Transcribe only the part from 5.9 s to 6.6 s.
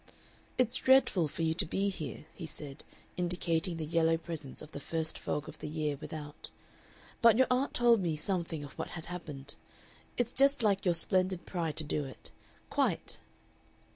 without,